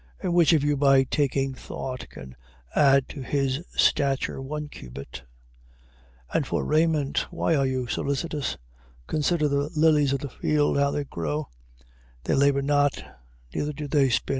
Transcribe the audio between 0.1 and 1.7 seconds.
6:27. And which of you by taking